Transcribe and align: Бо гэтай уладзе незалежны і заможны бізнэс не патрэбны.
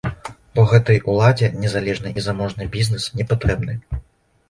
Бо 0.55 0.63
гэтай 0.71 0.97
уладзе 1.13 1.51
незалежны 1.67 2.17
і 2.17 2.27
заможны 2.31 2.71
бізнэс 2.75 3.11
не 3.19 3.31
патрэбны. 3.33 3.83